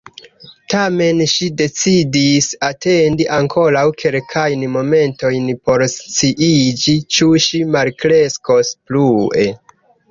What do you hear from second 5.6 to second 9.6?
por sciiĝi ĉu ŝi malkreskos plue.